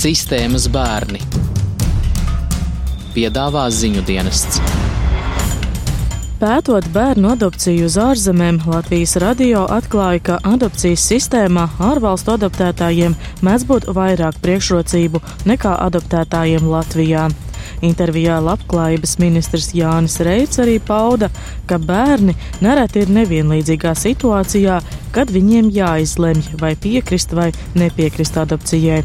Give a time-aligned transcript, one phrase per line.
[0.00, 1.18] Sistēmas bērni
[3.12, 4.56] piedāvā ziņu dienests.
[6.40, 13.90] Pētot bērnu adopciju uz ārzemēm, Latvijas radio atklāja, ka adopcijas sistēmā ārvalstu adoptētājiem mēdz būt
[14.00, 15.20] vairāk priekšrocību
[15.52, 17.28] nekā adoptētājiem Latvijā.
[17.84, 21.28] Intervijā labklājības ministrs Jānis Reits arī pauda,
[21.68, 24.80] ka bērni nereti ir nevienlīdzīgā situācijā,
[25.12, 29.02] kad viņiem jāizlemj vai piekrist vai nepiekrist adopcijai.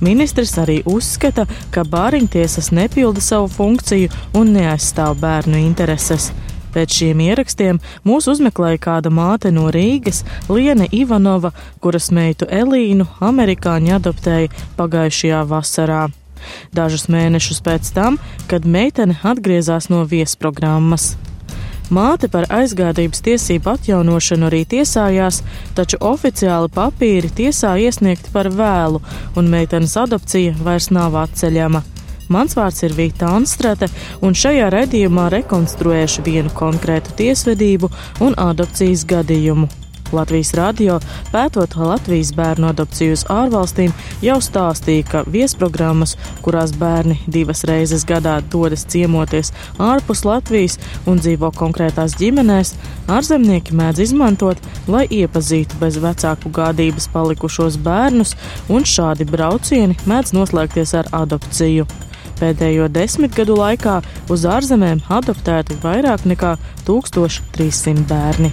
[0.00, 6.30] Ministrs arī uzskata, ka bāriņtiesas nepilda savu funkciju un neaizstāv bērnu intereses.
[6.74, 11.50] Pēc šiem ierakstiem mūs uzmeklēja kāda māte no Rīgas, Liene Ivanova,
[11.82, 16.06] kuras meitu Elīnu amerikāņi adoptēja pagājušajā vasarā.
[16.76, 21.16] Dažus mēnešus pēc tam, kad meitene atgriezās no viesprogrammas.
[21.88, 25.40] Māte par aizgādības tiesību atjaunošanu arī tiesājās,
[25.76, 29.00] taču oficiāli papīri tiesā iesniegti par vēlu,
[29.40, 31.82] un meitenes adopcija vairs nav atceļama.
[32.28, 33.88] Mans vārds ir Vīta Anstrate,
[34.20, 37.88] un šajā redzījumā rekonstruēšu vienu konkrētu tiesvedību
[38.26, 39.70] un adopcijas gadījumu.
[40.16, 40.98] Latvijas radio,
[41.32, 43.92] pētot Latvijas bērnu adopciju uz ārvalstīm,
[44.24, 51.52] jau stāstīja, ka viesprogrammas, kurās bērni divas reizes gadā dodas ciemoties ārpus Latvijas un dzīvo
[51.58, 52.74] konkrētās ģimenēs,
[53.12, 58.36] ārzemnieki mēdz izmantot, lai iepazītu bez vecāku gādības palikušos bērnus,
[58.68, 61.88] un šādi braucieni mēdz noslēgties ar adopciju.
[62.38, 63.98] Pēdējo desmit gadu laikā
[64.30, 66.54] uz ārzemēm adoptēti vairāk nekā
[66.86, 68.52] 1300 bērni.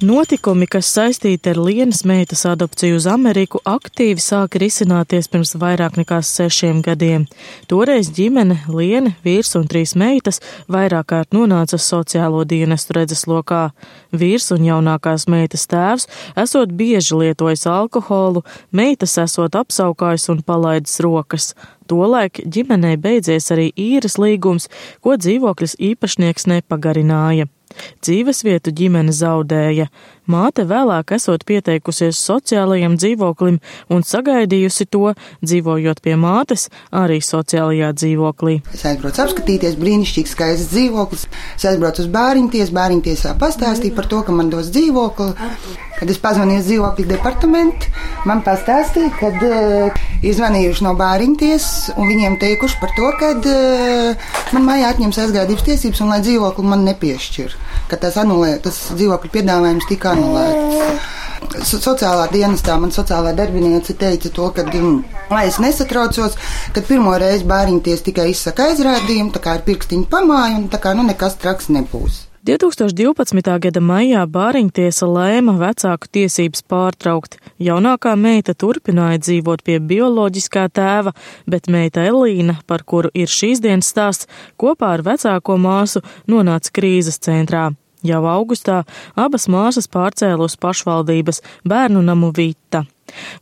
[0.00, 6.22] Notikumi, kas saistīti ar Lienas meitas adopciju uz Ameriku, aktīvi sāka risināties pirms vairāk nekā
[6.24, 7.26] sešiem gadiem.
[7.68, 10.40] Toreiz ģimene, Liena, vīrs un trīs meitas
[10.72, 13.60] vairāk kārt nonāca sociālo dienestu redzeslokā.
[14.16, 16.08] Vīrs un jaunākās meitas tēvs
[16.46, 18.40] esot bieži lietojis alkoholu,
[18.72, 21.52] meitas esot apsaukājis un palaidis rokas.
[21.92, 24.72] Tolaik ģimenei beidzies arī īres līgums,
[25.04, 27.52] ko dzīvokļas īpašnieks nepagarināja.
[28.04, 29.88] Dzīvesvietu ģimene zaudēja.
[30.30, 33.56] Māte vēlāk esot pieteikusies sociālajam dzīvoklim
[33.90, 38.60] un sagaidījusi to, dzīvojot pie mātes, arī sociālajā dzīvoklī.
[38.74, 41.26] Es aizbraucu apskatīties, brīnišķīgs skaists dzīvoklis.
[41.56, 45.32] Es aizbraucu uz bāriņties, bāriņtiesā pastāstīju par to, ka man dos dzīvokli.
[46.00, 47.90] Kad es pazvanīju dzīvokļu departamentu,
[48.24, 49.98] man pastāstīja, ka uh, eh,
[50.30, 56.00] izvanījuši no bāriņties un viņiem teikuši par to, ka uh, man mājā atņems aizgādības tiesības
[56.00, 57.58] un lai dzīvokli man nepiešķir.
[57.90, 61.18] Ka tas, anulē, tas dzīvokļu piedāvājums tika anulēts
[61.66, 66.36] sociālā dienestā man sociālā darbiniece teica to, ka, mm, lai es nesatraucos,
[66.74, 70.94] kad pirmo reizi bāriņties tikai izsaka aizrādījumu, tā kā ar pirkstiņu pamāju un tā kā
[70.96, 72.26] nu nekas traks nebūs.
[72.48, 73.58] 2012.
[73.60, 77.36] gada maijā Bāriņtiesa lēma vecāku tiesības pārtraukt.
[77.60, 81.12] Jaunākā meita turpināja dzīvot pie bioloģiskā tēva,
[81.44, 86.00] bet meita Elīna, par kuru ir šīs dienas stāsts, kopā ar vecāko māsu
[86.32, 87.74] nonāca krīzes centrā.
[88.06, 88.82] Jau augustā
[89.18, 92.84] abas māsas pārcēla uz pašvaldības bērnu namu Vita.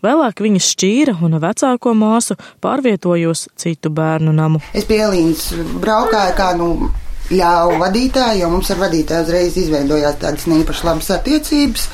[0.02, 4.62] Vēlāk viņas šķīra un vecāko māsu pārvietojos citu bērnu namu.
[4.74, 5.52] Es pie Elīnas
[5.82, 6.70] braukāju kā nu
[7.28, 11.88] ļāvu vadītāju, jo mums ar vadītāju uzreiz izveidojās tādas neīpaši labas attiecības.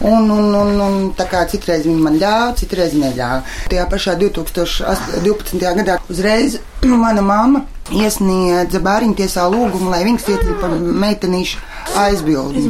[0.00, 3.44] Un, un, un, un tā kā citreiz viņi man ļāva, citreiz neļāva.
[3.70, 5.60] Tajā pašā 2012.
[5.60, 11.58] gadā uzreiz mana mamma iesniedza bērnu tiesā lūgumu, lai viņas iecītu par meitenīšu
[11.98, 12.68] aizbildi.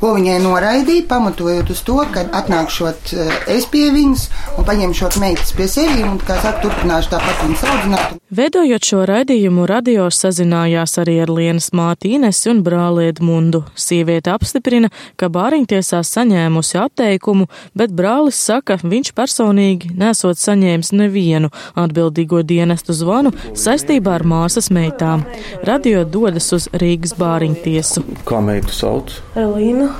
[0.00, 4.26] Ko viņai noraidīja, pamatojot uz to, ka atnākšot eh, es pie viņas
[4.58, 8.16] un paņemšot meitas pie sevis un, kā saka, turpināšu tāpat viņas audzināt.
[8.30, 13.64] Veidojot šo raidījumu, radio sazinājās arī ar Lienas māti Inesi un brāli Edmundu.
[13.74, 14.88] Sieviete apstiprina,
[15.20, 23.34] ka bāriņtiesā saņēmusi atteikumu, bet brālis saka, viņš personīgi nesot saņēmis nevienu atbildīgo dienestu zvanu
[23.58, 25.24] saistībā ar māsas meitām.
[25.66, 28.04] Radio dodas uz Rīgas bāriņtiesu.
[28.28, 29.14] Kā meitu sauc?
[29.38, 29.92] Elīna.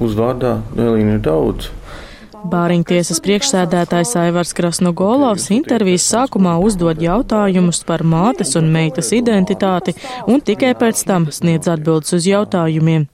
[0.00, 1.70] Uzvārdā Elīna ir daudz.
[2.40, 9.92] Bāriņtiesas priekšsēdētājs Aivars Krasnogolovs intervijas sākumā uzdod jautājumus par mātes un meitas identitāti
[10.24, 13.04] un tikai pēc tam sniedz atbildes uz jautājumiem.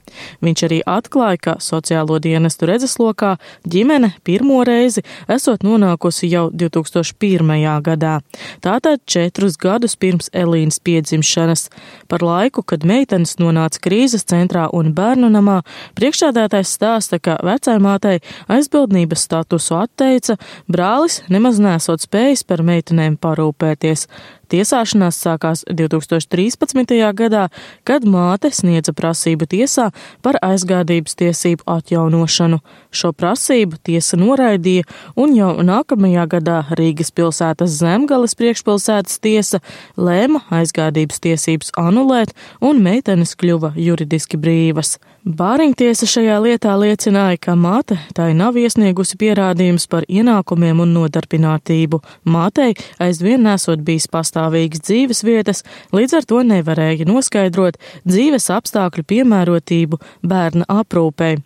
[0.43, 3.35] Viņš arī atklāja, ka sociālo dienestu redzeslokā
[3.67, 7.53] ģimene pirmo reizi esot nonākusi jau 2001.
[7.85, 8.19] gadā,
[8.63, 11.67] tātad četrus gadus pirms Elīnas piedzimšanas.
[12.07, 15.61] Par laiku, kad meitenes nonāca krīzes centrā un bērnu namā,
[15.99, 18.21] priekšsēdētājs stāsta, ka vecāmātei
[18.51, 20.37] aizbildnības statusu atteica,
[20.71, 24.07] brālis nemaz nesot spējis par meitenēm parūpēties.
[24.47, 26.93] Tiesāšanās sākās 2013.
[27.17, 27.47] gadā,
[27.87, 29.89] kad māte sniedza prasību tiesā
[30.23, 32.61] par aizgādības tiesību atjaunošanu.
[32.91, 34.87] Šo prasību tiesa noraidīja,
[35.19, 39.59] un jau nākamajā gadā Rīgas pilsētas Zemgales priekšpilsētas tiesa
[39.99, 42.31] lēma aizgādības tiesības anulēt,
[42.63, 44.95] un meitenes kļuva juridiski brīvas.
[45.25, 51.99] Bāriņtiesa šajā lietā liecināja, ka māte tai nav iesniegusi pierādījumus par ienākumiem un nodarbinātību.
[52.23, 59.99] Mātei aizvien nesot bijis pastāvīgas dzīves vietas, līdz ar to nevarēja noskaidrot dzīves apstākļu piemērotību
[60.21, 61.41] bērna aprūpei.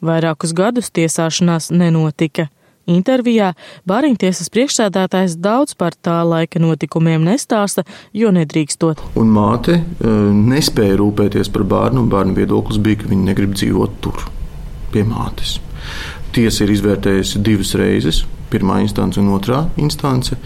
[0.00, 2.46] Vairākus gadus tiesāšanās nenotika.
[2.86, 3.50] Intervijā
[3.88, 7.82] Bāriņtiesas priekšsēdētājs daudz par tā laika notikumiem nestāsta,
[8.14, 9.02] jo nedrīkstot.
[9.18, 13.98] Un māte uh, nespēja rūpēties par bērnu, un bērnu viedoklis bija, ka viņa negrib dzīvot
[14.04, 14.28] tur,
[14.94, 15.58] pie mātes.
[16.36, 18.22] Tiesa ir izvērtējusi divas reizes,
[18.52, 20.38] pirmā instance un otrā instance,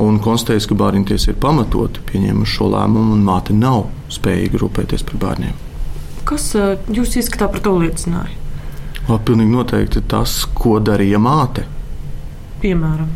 [0.00, 5.20] un konstatējusi, ka Bāriņtiesa ir pamatoti pieņēmuši šo lēmumu, un māte nav spējīga rūpēties par
[5.24, 5.56] bērniem.
[6.28, 8.36] Kas uh, jūs izskatā par to liecināja?
[9.18, 11.64] Pilnīgi noteikti tas, ko darīja māte.
[12.62, 13.10] Piemēram.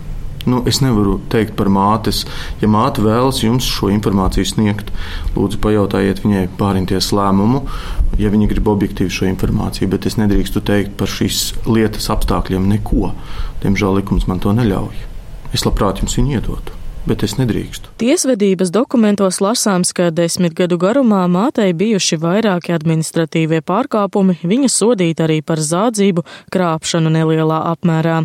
[0.45, 2.25] Nu, es nevaru teikt par mātes.
[2.61, 4.91] Ja māte vēlas jums šo informāciju sniegt,
[5.37, 7.63] lūdzu, pajautājiet viņai pārinties lēmumu,
[8.21, 9.89] ja viņa grib objektīvi šo informāciju.
[9.95, 13.15] Bet es nedrīkstu teikt par šīs lietas apstākļiem neko.
[13.65, 15.05] Diemžēl likums man to neļauj.
[15.57, 17.93] Es labprāt jums viņu iedotu bet es nedrīkstu.
[18.01, 25.41] Tiesvedības dokumentos lasāms, ka desmit gadu garumā mātei bijuši vairāki administratīvie pārkāpumi, viņa sodīta arī
[25.47, 26.25] par zādzību,
[26.55, 28.23] krāpšanu nelielā apmērā.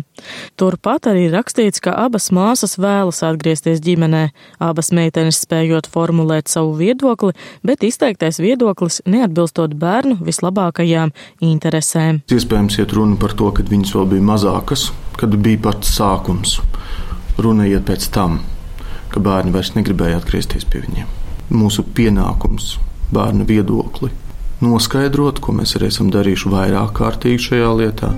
[0.60, 4.26] Turpat arī rakstīts, ka abas māsas vēlas atgriezties ģimenē,
[4.62, 7.36] abas meitenes spējot formulēt savu viedokli,
[7.66, 11.12] bet izteiktais viedoklis neatbilstot bērnu vislabākajām
[11.44, 12.22] interesēm.
[12.30, 14.88] Iespējams, iet runa par to, kad viņas vēl bija mazākas,
[15.20, 16.58] kad bija pats sākums.
[17.40, 18.40] Runa iet pēc tam
[19.10, 21.08] ka bērni vairs negribēja atgriezties pie viņiem.
[21.50, 22.76] Mūsu pienākums
[23.14, 24.12] bērnu viedokli
[24.60, 28.12] noskaidrot, ko mēs arī esam darījuši vairāk kārtīgi šajā lietā.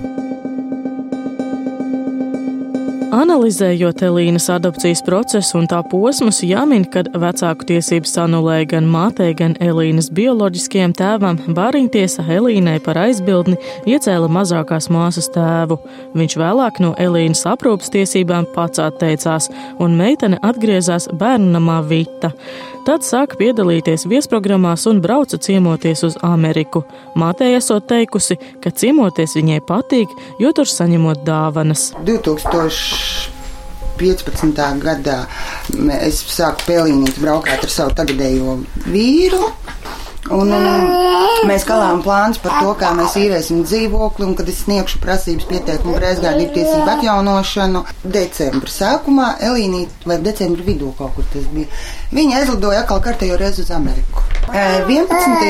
[3.13, 9.53] Analizējot Elīnas adopcijas procesu un tā posmus, jāmin, kad vecāku tiesības anulēja gan mātei, gan
[9.61, 15.77] Elīnas bioloģiskajam tēvam, Bāriņtiesa Elīnai par aizbildni iecēla mazākās māsas tēvu.
[16.17, 22.33] Viņš vēlāk no Elīnas aprūpas tiesībām pats atteicās, un meitene atgriezās bērnu namā Vita.
[22.83, 26.81] Tad sāka piedalīties viesprogrammās un brauca ciemoties uz Ameriku.
[27.15, 30.11] Mātei esot teikusi, ka ciemoties viņai patīk,
[30.43, 31.93] jo tur saņemot dāvanas.
[32.03, 33.31] 2000.
[33.93, 34.59] 15.
[34.81, 35.19] gadā
[36.01, 38.57] es sāku pelnīt, braukāt ar savu tagadējo
[38.89, 39.45] vīru.
[40.31, 45.01] Un, un mēs kalām plāns par to, kā mēs īrēsim dzīvokli, un kad es sniegšu
[45.03, 51.49] prasības pieteikumu par aizgādību tiesību atjaunošanu decembra sākumā, Elīnīt, vai decembra vidū kaut kur tas
[51.51, 51.67] bija.
[52.15, 54.23] Viņa aizlidoja atkal kārtējo reizi uz Ameriku.
[54.53, 55.43] 11.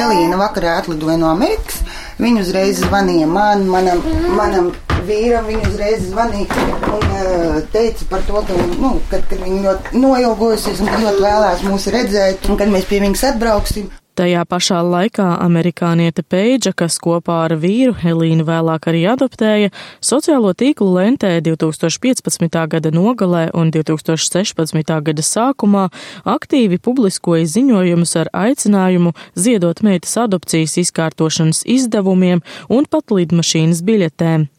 [0.00, 1.82] Elīna vakarā atlidoja no Amerikas.
[2.20, 4.02] Viņa uzreiz zvanīja man, manam,
[4.36, 4.72] manam
[5.06, 10.02] vīram, viņa uzreiz zvanīja un uh, teica par to, ka, nu, kad, kad viņa ļoti
[10.02, 13.90] noilgojusies un ļoti vēlās mūs redzēt, un kad mēs pie viņas atbrauksim.
[14.18, 19.70] Tajā pašā laikā amerikāniete Peidža, kas kopā ar vīru Helīnu vēlāk arī adoptēja,
[20.02, 22.58] sociālo tīklu lentē 2015.
[22.72, 24.90] gada nogalē un 2016.
[25.06, 25.86] gada sākumā
[26.26, 34.50] aktīvi publiskoja ziņojumus ar aicinājumu ziedot meitas adopcijas izkārtošanas izdevumiem un pat lidmašīnas biļetēm.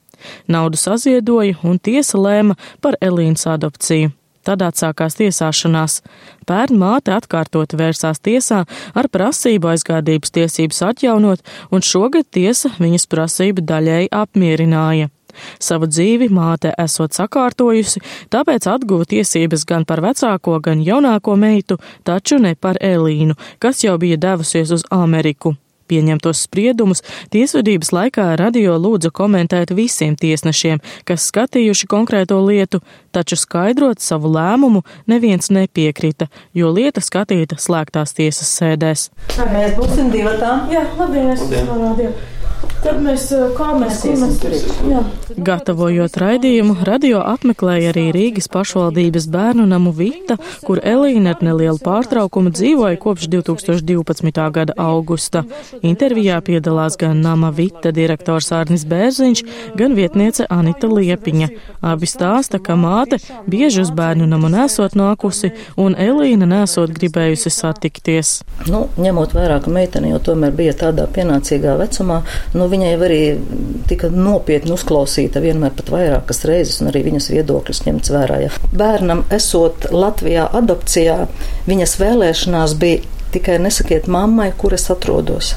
[0.48, 4.16] Naudu saziedoja un tiesa lēma par Elīnas adopciju.
[4.48, 6.00] Tad atsākās tiesāšanās.
[6.50, 8.64] Pērn māte atkārtoti vērsās tiesā
[8.98, 15.12] ar prasību aizgādības tiesības atjaunot, un šogad tiesa viņas prasību daļēji apmierināja.
[15.62, 18.02] Savu dzīvi māte esot sakārtojusi,
[18.34, 23.98] tāpēc atguva tiesības gan par vecāko, gan jaunāko meitu, taču ne par Elīnu, kas jau
[24.02, 25.56] bija devusies uz Ameriku.
[25.92, 32.80] Pieņemtos spriedumus tiesvedības laikā radio lūdza komentēt visiem tiesnešiem, kas skatījuši konkrēto lietu,
[33.12, 39.10] taču skaidrot savu lēmumu neviens nepiekrita, jo lieta skatīta slēgtās tiesas sēdēs.
[39.52, 40.62] Mēs būsim divi tā.
[40.72, 42.41] Jā, labi, es norādīju.
[42.82, 49.94] Tad mēs, kā mēs, mēs, mēs Gatavojot raidījumu, radio apmeklēja arī Rīgas pašvaldības bērnu namu
[49.94, 54.42] Vita, kur Elīna ar nelielu pārtraukumu dzīvoja kopš 2012.
[54.56, 55.44] gada augusta.
[55.86, 59.44] Intervijā piedalās gan nama Vita direktors Arnis Bērziņš,
[59.78, 61.52] gan vietniece Anita Liepiņa.
[61.86, 68.34] Abi stāsta, ka māte bieži uz bērnu namu nesot nākusi un Elīna nesot gribējusi satikties.
[68.66, 72.22] Nu, ņemot vērā, ka meitene jau tomēr bija tādā pienācīgā vecumā,
[72.58, 73.22] nu, viņai arī
[73.90, 78.40] tika nopietni uzklausīta vienmēr pat vairākas reizes, un arī viņas viedoklis ņemts vērā.
[78.46, 78.52] Ja.
[78.72, 81.18] Bērnam esot Latvijā adopcijā,
[81.68, 83.04] viņas vēlēšanās bija
[83.36, 85.56] tikai nesakiet mammai, kur es atrodos.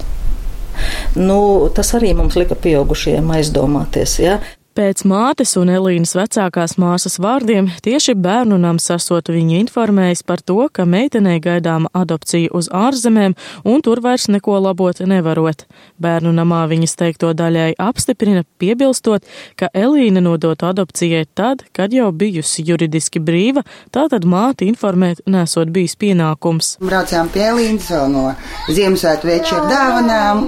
[1.15, 4.19] Nu, tas arī mums lika pieaugušajiem aizdomāties.
[4.23, 4.39] Ja?
[4.75, 10.65] Pēc mātes un Elīnas vecākās māsas vārdiem tieši bērnu nams esot viņu informējis par to,
[10.67, 13.37] ka meitenei gaidāma adopcija uz ārzemēm
[13.71, 15.63] un tur vairs neko labot nevarot.
[16.03, 19.23] Bērnu namā viņas teikto daļai apstiprina, piebilstot,
[19.55, 23.63] ka Elīna nodot adopcijai tad, kad jau bijusi juridiski brīva,
[23.95, 26.73] tātad māti informēt nesot bijis pienākums.
[26.83, 28.27] Braucām pie Elīnas vēl no
[28.67, 30.45] Ziemassvētku večera dāvanām.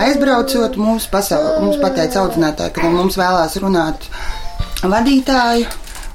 [0.00, 3.65] Aizbraucot, mums, pasaul, mums pateica audzinātāji, ka mums vēlās runāt
[4.82, 5.66] vadītāju.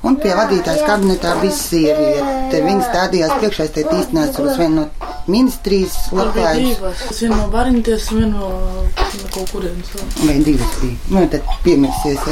[0.01, 2.62] Un pie vadītājas kabinetā bija sieviete.
[2.65, 7.03] Viņa stādījās priekšā, es te īsti neatceros vienu no ministrijas labklājības.
[7.05, 8.50] Tas viena no bariņties, viena no,
[8.88, 9.93] no kaut kurienes.
[10.24, 10.98] Vai divas bija.
[11.13, 12.25] Nu, tad piemirsies.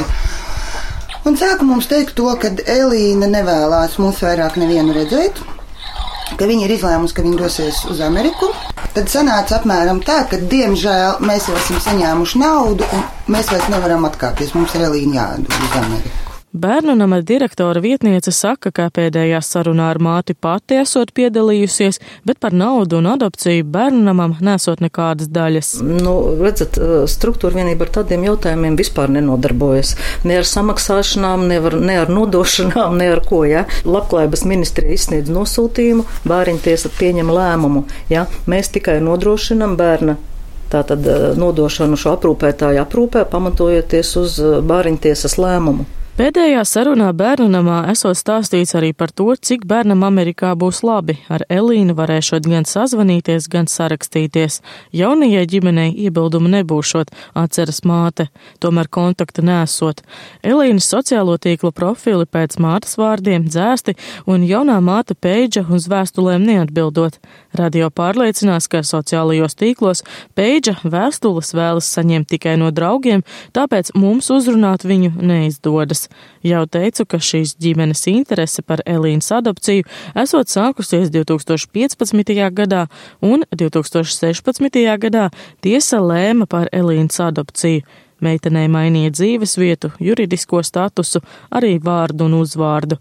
[1.28, 5.38] Un sāka mums teikt to, ka Elīna nevēlās mūs vairāk nevienu redzēt,
[6.40, 8.50] ka viņa ir izlēmusi, ka viņa dosies uz Ameriku.
[8.96, 14.08] Tad sanāca apmēram tā, ka, diemžēl, mēs jau esam saņēmuši naudu, un mēs vairs nevaram
[14.10, 14.56] atkāpties.
[14.58, 16.26] Mums ir Elīna jādod uz Ameriku.
[16.52, 22.50] Bērnu nama direktora vietniece saka, ka pēdējā sarunā ar māti pati esot piedalījusies, bet par
[22.50, 25.68] naudu un adopciju bērnu namam nesot nekādas daļas.
[26.02, 26.74] Nu, redzat,
[27.12, 29.94] struktūra vienība ar tādiem jautājumiem vispār nenodarbojas.
[30.26, 33.44] Ne ar samaksāšanām, ne ar, ne ar nodošanām, ne ar ko.
[33.46, 33.62] Ja?
[33.86, 37.84] Labklājības ministrija izsniedz nosūtījumu, bāriņtiesa pieņem lēmumu.
[38.10, 38.26] Ja?
[38.50, 40.18] Mēs tikai nodrošinam bērna
[40.70, 41.06] tātad
[41.40, 44.36] nodošanu šo aprūpētāju aprūpē, pamatojoties uz
[44.70, 45.86] bāriņtiesas lēmumu.
[46.18, 51.14] Pēdējā sarunā bērnu namā esot stāstīts arī par to, cik bērnam Amerikā būs labi.
[51.32, 54.58] Ar Elīnu varēšot gan sazvanīties, gan sarakstīties.
[54.92, 58.26] Jaunajai ģimenei iebildumu nebūšot, atceras māte,
[58.60, 60.02] tomēr kontakta nesot.
[60.42, 67.20] Elīnas sociālo tīklu profili pēc mātes vārdiem dzēsti un jaunā māte Peidža uz vēstulēm neatbildot.
[67.56, 70.04] Radio pārliecinās, ka sociālajos tīklos
[70.38, 73.24] Peidža vēstules vēlas saņemt tikai no draugiem,
[73.56, 75.99] tāpēc mums uzrunāt viņu neizdodas.
[76.46, 79.84] Jau teicu, ka šīs ģimenes interese par Elīnas adopciju
[80.22, 82.50] esot sākusies 2015.
[82.56, 82.86] gadā
[83.20, 84.80] un 2016.
[85.04, 85.28] gadā
[85.60, 87.84] tiesa lēma par Elīnas adopciju.
[88.20, 91.22] Meitenei mainīja dzīves vietu, juridisko statusu,
[91.56, 92.98] arī vārdu un uzvārdu.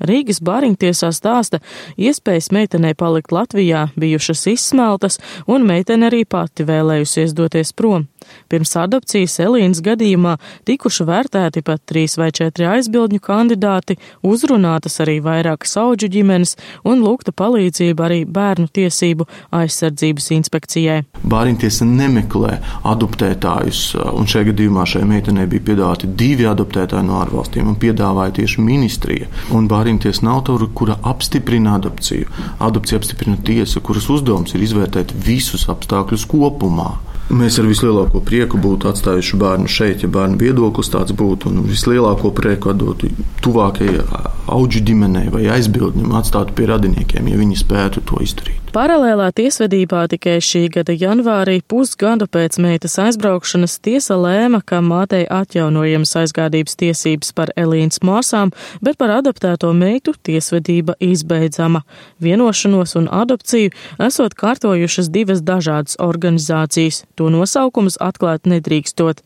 [0.00, 1.60] Rīgas bāriņtiesā stāsta,
[2.00, 8.06] iespējas meitenei palikt Latvijā bijušas izsmeltas, un meitene arī pati vēlējusies doties prom.
[8.50, 10.36] Pirms adopcijas Elīnas gadījumā
[10.68, 16.56] tikuši vērtēti pat trīs vai četri aizbildņu kandidāti, uzrunātas arī vairākas auģu ģimenes
[16.88, 21.00] un lūgta palīdzība arī bērnu tiesību aizsardzības inspekcijai.
[21.30, 22.56] Bāriņtiesa nemeklē
[22.90, 23.82] adoptētājus,
[24.14, 29.30] un šajā gadījumā šai meitenei bija piedāvāti divi adoptētāji no ārvalstīm, un piedāvāja tieši ministrija.
[29.56, 32.28] Un bāriņtiesa nav tā, kura apstiprina adopciju.
[32.60, 36.90] Adopcija apstiprina tiesa, kuras uzdevums ir izvērtēt visus apstākļus kopumā.
[37.30, 41.52] Mēs ar vislielāko prieku būtu atstājuši bērnu šeit, ja bērnu viedoklis tāds būtu.
[41.52, 43.12] Un vislielāko prieku atdotu
[43.44, 44.02] tuvākajai
[44.50, 48.58] auģu ģimenei vai aizbildnim, atstātu pie radiniekiem, ja viņi spētu to izdarīt.
[48.70, 56.14] Paralēlā tiesvedībā tikai šī gada janvārī, pusgadu pēc meitas aizbraukšanas, tiesa lēma, ka mātei atjaunojams
[56.20, 61.82] aizgādības tiesības par Elīnas māsām, bet par adoptēto meitu tiesvedība izbeidzama.
[62.22, 63.74] Vienošanos un adopciju
[64.06, 69.20] esot kārtojušas divas dažādas organizācijas to nosaukums atklāt nedrīkstot.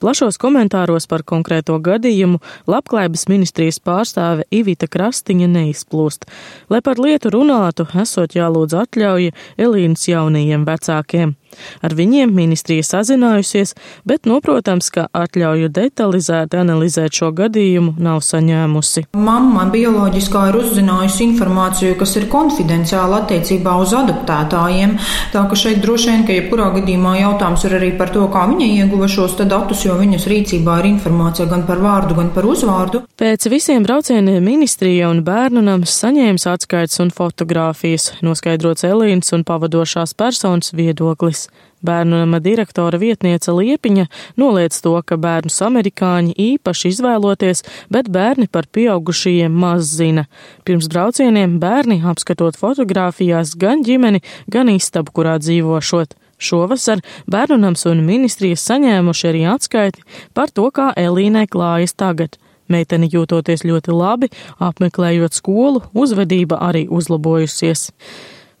[0.00, 2.38] Plašos komentāros par konkrēto gadījumu
[2.70, 6.30] Labklājības ministrijas pārstāve Ivita Krastiņa neizplūst.
[6.70, 11.39] Lai par lietu runātu, esot jālūdz atļauja Elīnas jaunajiem vecākiem.
[11.84, 13.74] Ar viņiem ministrija sazinājusies,
[14.08, 19.06] bet noprotams, ka atļauju detalizēti analizēt šo gadījumu nav saņēmusi.
[19.18, 24.96] Mamma bioloģiskā ir uzzinājusi informāciju, kas ir konfidenciāla attiecībā uz adoptētājiem,
[25.34, 28.70] tā ka šeit droši vien, ka jebkurā gadījumā jautājums ir arī par to, kā viņa
[28.80, 33.04] ieguva šos datus, jo viņas rīcībā ir informācija gan par vārdu, gan par uzvārdu.
[33.20, 40.14] Pēc visiem braucieniem ministrija un bērnu nams saņēma atskaites un fotogrāfijas, noskaidrots Elīnas un pavadošās
[40.18, 41.39] personas viedoklis.
[41.80, 44.04] Bērnu nama direktora vietniece Liepiņa
[44.36, 50.26] noliec to, ka bērnus amerikāņi īpaši izvēloties, bet bērni par pieaugušajiem maz zina.
[50.68, 54.20] Pirms braucieniem bērni apskatot fotogrāfijās gan ģimeni,
[54.52, 56.12] gan istabu, kurā dzīvošot.
[56.40, 60.04] Šovasar bērnunams un ministrijas saņēmuši arī atskaiti
[60.36, 62.36] par to, kā Elīnai klājas tagad.
[62.70, 64.28] Meitene jūtoties ļoti labi,
[64.62, 67.88] apmeklējot skolu, uzvedība arī uzlabojusies.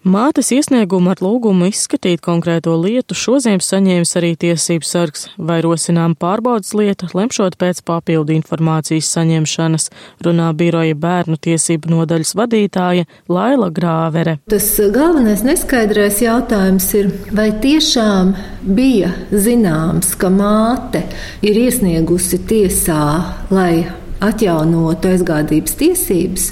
[0.00, 6.72] Mātes iesniegumu ar lūgumu izskatīt konkrēto lietu šodien saņēmis arī tiesības sargs vai rosinām pārbaudas
[6.72, 9.90] lieta, lemšot pēc papildu informācijas saņemšanas,
[10.24, 14.38] runā biroja bērnu tiesību nodaļas vadītāja Laila Grāvere.
[14.48, 18.32] Tas galvenais neskaidrais jautājums ir, vai tiešām
[18.64, 21.04] bija zināms, ka māte
[21.44, 23.04] ir iesniegusi tiesā,
[23.52, 23.84] lai
[24.20, 26.48] atjaunotu aizgādības tiesības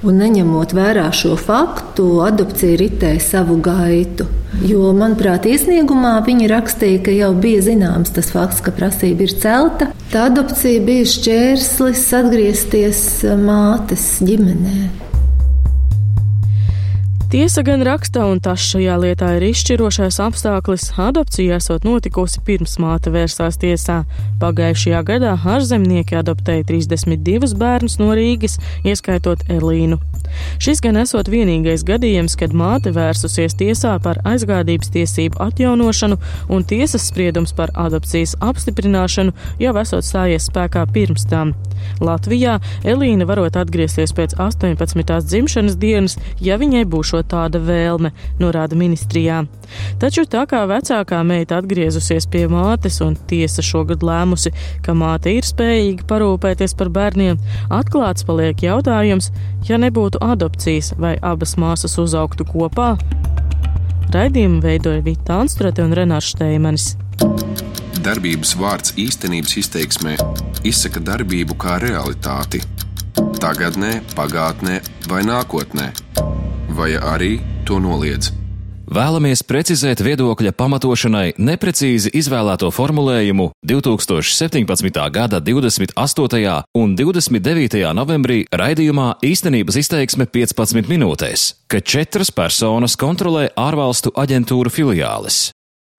[0.00, 4.24] Un neņemot vērā šo faktu, adopcija ritēja savu gaitu.
[4.64, 9.90] Jo, manuprāt, iesniegumā viņi rakstīja, ka jau bija zināms tas fakts, ka prasība ir celta.
[10.08, 13.04] Tā adopcija bija šķērslis atgriezties
[13.44, 15.09] mātes ģimenē.
[17.30, 23.12] Tiesa gan raksta, un tas šajā lietā ir izšķirošais apstākļis, adopcija esot notikusi pirms māte
[23.14, 24.00] vērsās tiesā.
[24.42, 30.00] Pagājušajā gadā ārzemnieki adoptēja 32 bērnus no Rīgas, ieskaitot Elīnu.
[30.58, 36.18] Šis gan esot vienīgais gadījums, kad māte vērsusies tiesā par aizgādības tiesību atjaunošanu,
[36.50, 41.54] un tiesas spriedums par adopcijas apstiprināšanu jau esot stājies spēkā pirms tam.
[42.02, 45.20] Latvijā Elīna varot atgriezties pēc 18.
[45.30, 46.84] dzimšanas dienas, ja viņai
[47.20, 49.46] būšot tāda vēlme, norāda ministrijā.
[50.00, 55.44] Taču tā kā vecākā meita atgriezusies pie mātes un tiesa šogad lēmusi, ka māte ir
[55.44, 57.38] spējīga parūpēties par bērniem,
[57.70, 59.30] atklāts paliek jautājums,
[59.68, 62.96] ja nebūtu adopcijas, vai abas māsas uzaugtu kopā?
[64.10, 66.96] Raidījumu veidoja Vita Anstrate un Renārs Šteimanis.
[68.00, 70.16] Darbības vārds īstenības izteiksmē
[70.64, 72.62] izsaka darbību kā realitāti-
[73.44, 75.92] tagadnē, pagātnē vai nākotnē,
[76.80, 77.36] vai arī
[77.68, 78.32] to noliedz.
[78.90, 84.98] Vēlamies precizēt viedokļa pamatošanai neprecīzi izvēlēto formulējumu 2017.
[85.14, 86.56] gada 28.
[86.74, 87.84] un 29.
[87.94, 95.52] novembrī raidījumā īstenības izteiksme 15 minūtēs, ka četras personas kontrolē ārvalstu aģentūru filiāles.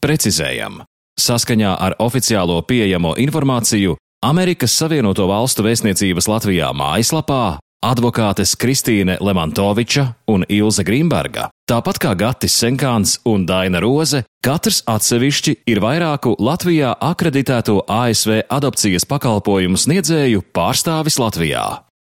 [0.03, 0.81] Precizējam!
[1.21, 3.95] Saskaņā ar oficiālo pieejamo informāciju
[4.25, 12.55] Amerikas Savienoto Valstu vēstniecības Latvijā mājaslapā advokātes Kristīne Lemantoviča un Ilze Grimberga, tāpat kā Gatis
[12.61, 21.17] Senkāns un Daina Roze, katrs atsevišķi ir vairāku Latvijā akreditēto ASV adopcijas pakalpojumu sniedzēju pārstāvis
[21.21, 21.65] Latvijā.